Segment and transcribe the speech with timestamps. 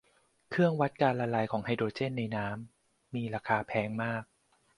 [0.49, 4.23] เครื่องวัดการละลายของไฮโดรเจนในน้ำ มีราคาแพงมาก